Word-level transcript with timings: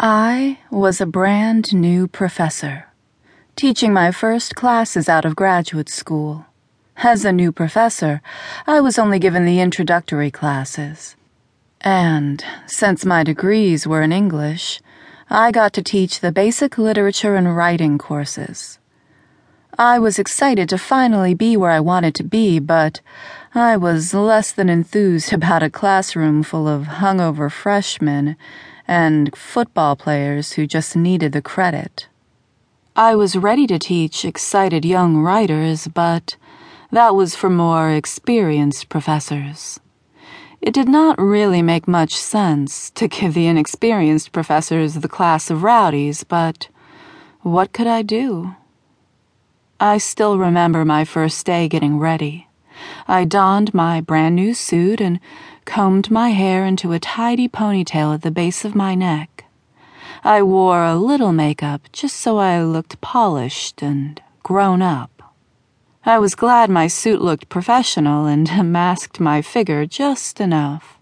I 0.00 0.60
was 0.70 1.00
a 1.00 1.06
brand 1.06 1.74
new 1.74 2.06
professor, 2.06 2.86
teaching 3.56 3.92
my 3.92 4.12
first 4.12 4.54
classes 4.54 5.08
out 5.08 5.24
of 5.24 5.34
graduate 5.34 5.88
school. 5.88 6.46
As 6.98 7.24
a 7.24 7.32
new 7.32 7.50
professor, 7.50 8.22
I 8.64 8.80
was 8.80 8.96
only 8.96 9.18
given 9.18 9.44
the 9.44 9.58
introductory 9.58 10.30
classes. 10.30 11.16
And 11.80 12.44
since 12.64 13.04
my 13.04 13.24
degrees 13.24 13.88
were 13.88 14.02
in 14.02 14.12
English, 14.12 14.80
I 15.28 15.50
got 15.50 15.72
to 15.72 15.82
teach 15.82 16.20
the 16.20 16.30
basic 16.30 16.78
literature 16.78 17.34
and 17.34 17.56
writing 17.56 17.98
courses. 17.98 18.78
I 19.80 20.00
was 20.00 20.18
excited 20.18 20.68
to 20.70 20.76
finally 20.76 21.34
be 21.34 21.56
where 21.56 21.70
I 21.70 21.78
wanted 21.78 22.16
to 22.16 22.24
be, 22.24 22.58
but 22.58 23.00
I 23.54 23.76
was 23.76 24.12
less 24.12 24.50
than 24.50 24.68
enthused 24.68 25.32
about 25.32 25.62
a 25.62 25.70
classroom 25.70 26.42
full 26.42 26.66
of 26.66 26.98
hungover 26.98 27.48
freshmen 27.48 28.36
and 28.88 29.36
football 29.36 29.94
players 29.94 30.54
who 30.54 30.66
just 30.66 30.96
needed 30.96 31.30
the 31.30 31.40
credit. 31.40 32.08
I 32.96 33.14
was 33.14 33.36
ready 33.36 33.68
to 33.68 33.78
teach 33.78 34.24
excited 34.24 34.84
young 34.84 35.18
writers, 35.18 35.86
but 35.86 36.34
that 36.90 37.14
was 37.14 37.36
for 37.36 37.48
more 37.48 37.92
experienced 37.92 38.88
professors. 38.88 39.78
It 40.60 40.74
did 40.74 40.88
not 40.88 41.20
really 41.20 41.62
make 41.62 41.86
much 41.86 42.16
sense 42.16 42.90
to 42.96 43.06
give 43.06 43.32
the 43.32 43.46
inexperienced 43.46 44.32
professors 44.32 44.94
the 44.94 45.08
class 45.08 45.50
of 45.50 45.62
rowdies, 45.62 46.24
but 46.24 46.66
what 47.42 47.72
could 47.72 47.86
I 47.86 48.02
do? 48.02 48.56
I 49.80 49.98
still 49.98 50.38
remember 50.38 50.84
my 50.84 51.04
first 51.04 51.46
day 51.46 51.68
getting 51.68 52.00
ready. 52.00 52.48
I 53.06 53.24
donned 53.24 53.72
my 53.72 54.00
brand 54.00 54.34
new 54.34 54.52
suit 54.52 55.00
and 55.00 55.20
combed 55.66 56.10
my 56.10 56.30
hair 56.30 56.66
into 56.66 56.90
a 56.90 56.98
tidy 56.98 57.48
ponytail 57.48 58.12
at 58.14 58.22
the 58.22 58.32
base 58.32 58.64
of 58.64 58.74
my 58.74 58.96
neck. 58.96 59.44
I 60.24 60.42
wore 60.42 60.82
a 60.82 60.96
little 60.96 61.32
makeup 61.32 61.82
just 61.92 62.16
so 62.16 62.38
I 62.38 62.60
looked 62.64 63.00
polished 63.00 63.80
and 63.80 64.20
grown 64.42 64.82
up. 64.82 65.22
I 66.04 66.18
was 66.18 66.34
glad 66.34 66.70
my 66.70 66.88
suit 66.88 67.22
looked 67.22 67.48
professional 67.48 68.26
and 68.26 68.50
masked 68.72 69.20
my 69.20 69.42
figure 69.42 69.86
just 69.86 70.40
enough. 70.40 70.97